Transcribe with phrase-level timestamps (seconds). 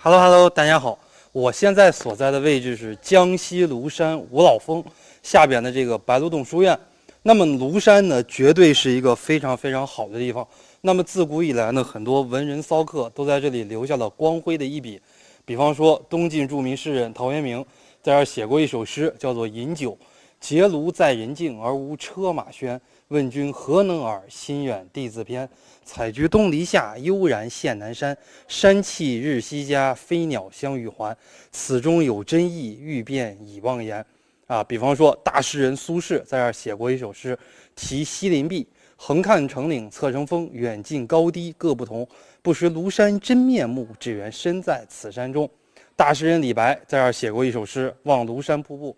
[0.00, 0.96] Hello Hello，大家好，
[1.32, 4.82] 我现在所在的位置是江西庐山五老峰
[5.24, 6.78] 下边的这个白鹿洞书院。
[7.24, 10.46] 那么庐山呢，绝对是一个非常非常好的地方。
[10.82, 15.00] 那么自古以来呢，很多文人骚客都在这里留下了光辉的一笔。
[15.44, 17.58] 比方说，东晋著名诗人陶渊明
[18.00, 19.90] 在这儿写过一首诗，叫做《饮酒》：
[20.38, 22.78] 结庐在人境，而无车马喧。
[23.08, 24.22] 问君何能尔？
[24.28, 25.48] 心远地自偏。
[25.82, 28.16] 采菊东篱下，悠然见南山。
[28.46, 31.16] 山气日夕佳，飞鸟相与还。
[31.50, 34.04] 此中有真意，欲辨已忘言。
[34.46, 37.38] 啊，比方说大诗人苏轼在这儿写过一首诗，
[37.74, 38.66] 题西林壁。
[39.00, 42.06] 横看成岭侧成峰，远近高低各不同。
[42.42, 45.48] 不识庐山真面目，只缘身在此山中。
[45.96, 48.94] 大诗人李白在这儿写过一首诗，望庐山瀑布。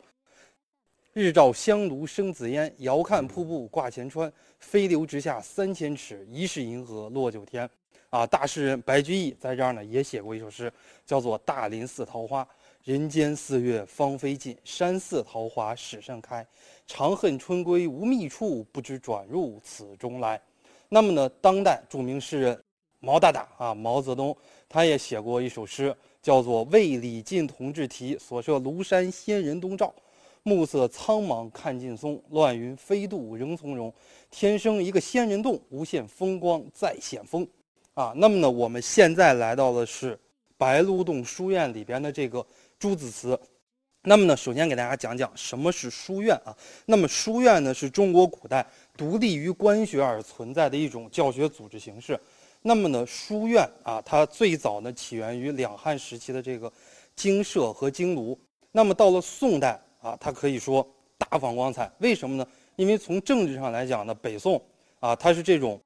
[1.13, 4.33] 日照香炉生紫烟，遥看瀑布挂前川。
[4.61, 7.69] 飞流直下三千尺，疑是银河落九天。
[8.11, 10.73] 啊，大诗人白居易在这儿呢也写过一首诗，
[11.05, 12.45] 叫做《大林寺桃花》。
[12.85, 16.47] 人间四月芳菲尽，山寺桃花始盛开。
[16.87, 20.41] 长恨春归无觅处，不知转入此中来。
[20.89, 22.63] 那么呢，当代著名诗人
[23.01, 24.37] 毛大大啊，毛泽东，
[24.69, 29.93] 他也写过一首诗，叫做《为李进同志题所设庐山仙人洞照》。
[30.43, 33.93] 暮色苍茫看劲松，乱云飞渡仍从容。
[34.31, 37.47] 天生一个仙人洞，无限风光再险峰。
[37.93, 40.19] 啊，那么呢，我们现在来到的是
[40.57, 42.45] 白鹿洞书院里边的这个
[42.79, 43.39] 朱子祠。
[44.03, 46.57] 那么呢，首先给大家讲讲什么是书院啊？
[46.87, 52.19] 那么书院呢，是中国古代独立于官学而存在的一种教学组织形式。
[52.63, 56.73] 那么呢，书院啊，它最早呢起源于两汉时期的这个
[57.15, 58.35] 经舍和经庐。
[58.73, 59.79] 那么到了宋代。
[60.01, 60.87] 啊，它可以说
[61.19, 62.47] 大放光彩，为什么呢？
[62.77, 64.61] 因为从政治上来讲呢，北宋
[64.99, 65.79] 啊，它是这种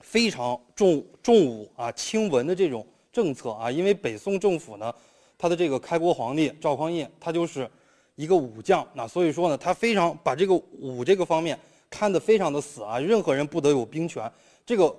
[0.00, 3.70] 非常重重武啊轻文的这种政策啊。
[3.70, 4.94] 因为北宋政府呢，
[5.36, 7.68] 他的这个开国皇帝赵匡胤，他就是
[8.14, 11.58] 一个武将，那所以说呢，他非常把这个武这个方面
[11.90, 14.30] 看得非常的死啊，任何人不得有兵权。
[14.64, 14.94] 这个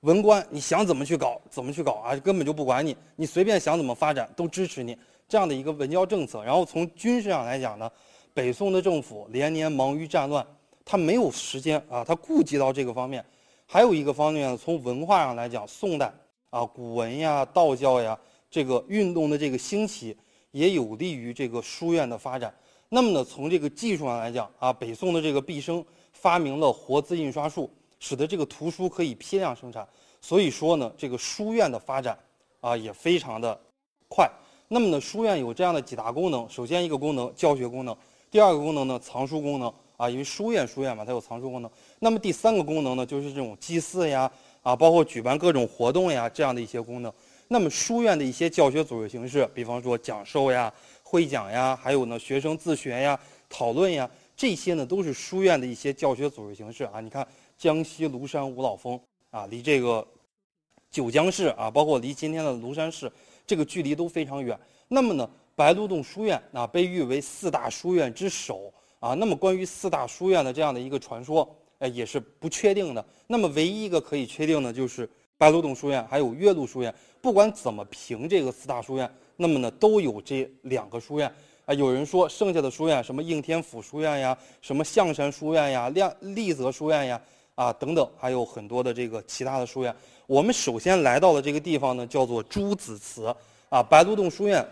[0.00, 4.98] 文官你想怎么去搞怎么去搞啊，根本就不管你，你随便想怎么发展都支持你。
[5.28, 7.90] 这样的一个文教政策，然后从军事上来讲呢，
[8.32, 10.46] 北宋的政府连年忙于战乱，
[10.84, 13.24] 他没有时间啊，他顾及到这个方面。
[13.66, 16.12] 还有一个方面，从文化上来讲，宋代
[16.50, 18.16] 啊，古文呀、道教呀，
[18.50, 20.16] 这个运动的这个兴起，
[20.50, 22.54] 也有利于这个书院的发展。
[22.90, 27.68] 那么呢，从这个技术上来讲啊，北宋的这个毕生发明了活字印刷术，
[27.98, 29.88] 使得这个图书可以批量生产。
[30.20, 32.16] 所以说呢，这个书院的发展
[32.60, 33.58] 啊，也非常的
[34.08, 34.30] 快。
[34.74, 36.50] 那么呢，书院有这样的几大功能。
[36.50, 37.96] 首先一个功能教学功能，
[38.28, 41.70] 第二个功能呢藏书功能啊，因为书院书院嘛，它有藏书功能。
[42.00, 44.28] 那么第三个功能呢，就是这种祭祀呀
[44.64, 47.12] 啊，包括举办各种活动呀这样的一些功能。
[47.46, 50.74] 那么书院的一些教学组织形式，比方说讲授呀、
[51.04, 53.16] 会讲呀，还有呢学生自学呀、
[53.48, 57.00] 讨论呀，这些呢都是书院的一些教学组织形式啊。
[57.00, 57.24] 你看
[57.56, 58.98] 江西庐山五老峰
[59.30, 60.04] 啊，离这个
[60.90, 63.08] 九江市啊，包括离今天的庐山市。
[63.46, 64.58] 这个距离都非常远。
[64.88, 69.14] 那么呢，白鹿洞书院啊，被誉为四大书院之首啊。
[69.14, 73.04] 那么关于四大书院的这样的一个传说，哎，也是不确定的。
[73.26, 76.94] 那么唯一一个可以确定的，就是白鹿洞书院还有岳麓书院。
[77.20, 81.32] 不管怎么评这个四大书院，那么呢，都有这两个书院
[81.64, 81.72] 啊。
[81.72, 87.20] 有人说剩下的书院，什么应天府书院呀，什么象山书院呀，亮丽泽书院呀，
[87.54, 89.94] 啊等等，还有很多的这个其他的书院。
[90.26, 93.34] 我们首先来到了这个地方呢，叫做朱子祠
[93.68, 94.66] 啊，白鹿洞书院，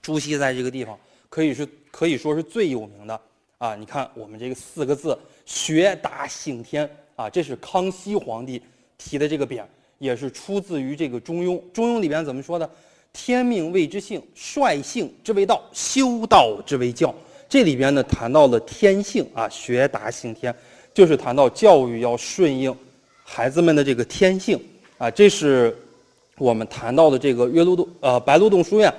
[0.00, 0.98] 朱熹在这个地方
[1.28, 3.20] 可以是可以说是最有名的
[3.58, 3.74] 啊。
[3.74, 8.62] 你看我们这个四个字“学达幸天”啊，这是康熙皇帝
[8.98, 9.64] 提的这个匾，
[9.98, 11.58] 也是出自于这个《中庸》。
[11.72, 12.70] 《中庸》里边怎么说的
[13.12, 17.14] ？“天命谓之性，率性之谓道，修道之谓教。”
[17.48, 20.54] 这里边呢谈到了天性啊，“学达幸天”，
[20.94, 22.74] 就是谈到教育要顺应。
[23.24, 24.60] 孩子们的这个天性
[24.98, 25.76] 啊，这是
[26.36, 28.92] 我们谈到的这个岳麓洞呃白鹿洞书院。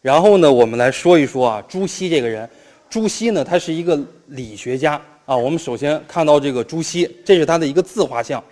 [0.00, 2.48] 然后呢，我们来说一说啊，朱熹这个人。
[2.88, 5.36] 朱熹呢，他是一个理学家啊。
[5.36, 8.42] 我们首先看到这个朱熹，这是他的一个自画像，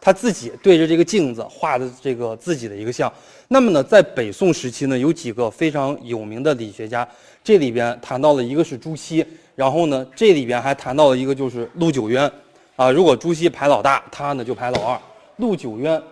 [0.00, 3.12] 他自己对着这个镜子画的这个自己的一个像。
[3.48, 7.06] 那么呢，在北宋时期呢，有几个非常有名的理学家，
[7.44, 12.30] 这里边谈到了一个是朱熹，然后呢，这里边还谈到了一个就是陆九渊。
[12.74, 14.98] 啊，如果朱熹排老大，他呢就排老二。
[15.36, 16.02] 陆九渊，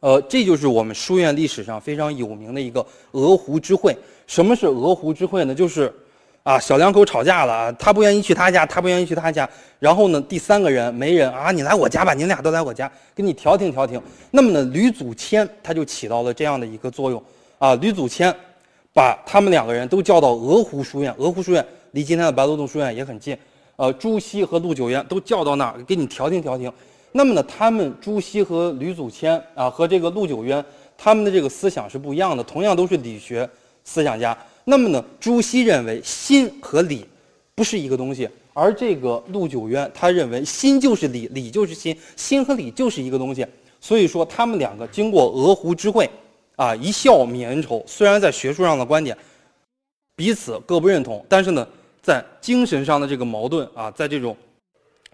[0.00, 3.96] 呃，这就是我们书院历史上非常有名的一个鹅湖之会。
[4.26, 5.54] 什么是鹅湖之会呢？
[5.54, 5.92] 就是
[6.42, 9.48] 啊，小两口吵架了，他不愿意去他家，他不愿意去他家。
[9.78, 14.00] 然后呢，第三个人没人啊，你来我家吧，你俩都来我家，给你调停调停。
[14.30, 17.22] 那么呢，吕祖谦他就起到了这样的一个作用
[17.58, 18.32] 啊，吕祖谦
[18.92, 23.36] 把他们两个人都叫到鹅湖书院，鹅湖书院离今天的白鹿洞书院也很近。
[23.76, 26.72] 呃，朱熹和陆九渊都叫到那儿给你调停调停。
[27.12, 30.62] 那么呢，他们朱熹和吕祖谦啊，和这个陆九渊，
[30.96, 33.48] 他们的这个思想是不一样的，同样都是理学
[33.84, 34.36] 思想家。
[34.64, 37.06] 那么呢，朱熹认为心和理
[37.54, 43.46] 不是一个东西，而这个陆九渊他认为心就是理，理就是心，心和理就是一个东西。
[43.80, 46.10] 所以说，他们两个经过鹅湖之会，
[46.56, 47.80] 啊，一笑泯恩仇。
[47.86, 49.16] 虽然在学术上的观点
[50.16, 51.64] 彼此各不认同，但是呢。
[52.08, 54.34] 在精神上的这个矛盾啊，在这种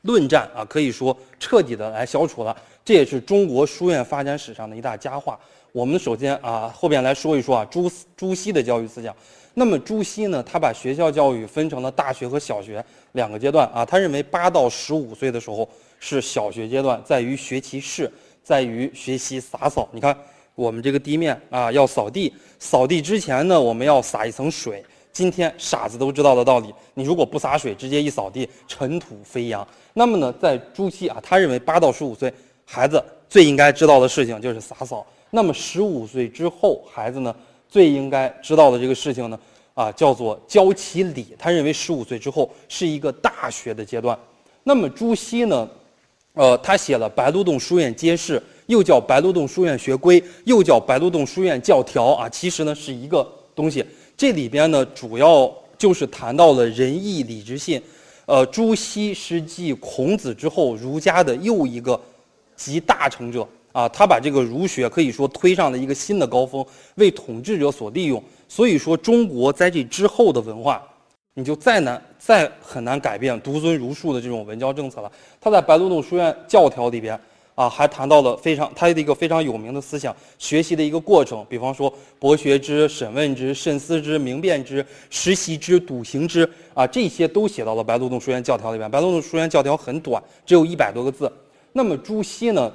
[0.03, 2.57] 论战啊，可以说彻底的来消除了。
[2.85, 5.37] 这也是中国书院发展史上的一大佳话。
[5.73, 9.13] 我们首先啊，后边来说一说啊，朱朱熹的教育思想。
[9.55, 13.85] 那么朱熹呢，他把学校教育分成了大学和小学两个阶段啊。
[13.85, 15.69] 他认为八到十五岁的时候
[15.99, 18.09] 是小学阶段，在于学其事，
[18.45, 19.89] 在于学习洒扫。
[19.91, 20.17] 你看
[20.55, 24.85] 我们这个地面啊，要扫地，扫地之前呢，我们要撒一层水。
[25.15, 29.67] 今天傻子都知道的道理，你如果不洒水，直接一扫地，尘土飞扬。
[29.93, 32.35] 那么呢，在朱熹啊，他认为八到十五岁
[32.65, 35.07] 孩子最应该知道的事情就是洒扫。
[35.31, 37.33] 那么十五岁之后，孩子呢
[37.69, 39.39] 最应该知道的这个事情呢，
[39.75, 41.29] 啊，叫做教其礼。
[41.39, 44.19] 他认为十五岁之后是一个大学的阶段。
[44.65, 45.69] 那么朱熹呢，
[46.33, 53.25] 呃，他写了《白鹿洞书院揭示》，又叫《白鹿洞书院学规》，又叫《白鹿洞书院教条》啊，其实呢是一个
[53.55, 53.85] 东西。
[54.17, 57.83] 这里边呢，主要就是谈到了仁义礼智信。
[58.27, 62.01] 呃，朱熹是继孔子之后儒家的又一个
[62.57, 66.65] 集大成者啊，他把这个儒学可以说推上了一个新的高峰，
[66.95, 68.23] 为统治者所利用。
[68.49, 70.83] 所以说，中国在这之后的文化，
[71.35, 75.13] 你就再难再很难改变独尊儒术的这种文教政策了。
[75.41, 77.19] 他在白鹿洞书院教条里边。
[77.55, 88.91] 啊，还谈到了非常他的一个非常有名的思想学习的一个过程，比方说博学之、审问之、慎思之、明辨之、实习之、笃行之啊，这些都写到了白鹿洞书院教条里面。
[88.91, 91.33] 白鹿洞书院教条很短，只有一百多个字。
[91.73, 92.73] 那么朱熹呢，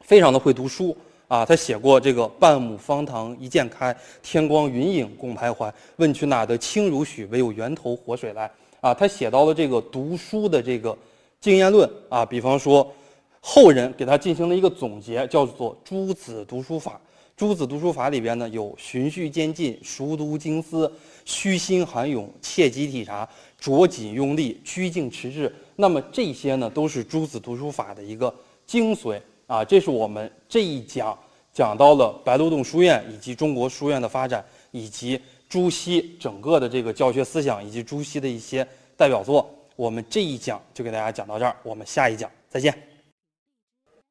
[0.00, 0.96] 非常的会读书
[1.28, 5.72] 啊，他写过这个“半亩方塘一鉴开，天光云影共徘徊。
[5.98, 7.26] 问渠哪得清如许？
[7.26, 8.50] 唯有源头活水来。”
[8.82, 10.98] 啊，他写到了这个读书的这个
[11.40, 12.92] 经验论啊，比方说。
[13.40, 17.00] 后人给他进行了一个总结，叫做“诸子读书法”。
[17.36, 20.92] 诸子读书法里边呢，有循序渐进、熟读经思、
[21.24, 23.26] 虚心涵咏、切机体察、
[23.58, 25.50] 着紧用力、居静持志。
[25.76, 28.34] 那么这些呢，都是朱子读书法的一个
[28.66, 29.64] 精髓啊。
[29.64, 31.18] 这是我们这一讲
[31.50, 38.66] 讲到了白鹿洞书院以及中国书院的发展，以及朱熹整个的这个教学思想，以及朱熹的一些
[38.98, 39.48] 代表作。
[39.76, 42.89] 我们这一讲就给大家讲到这儿，我们下一讲再见。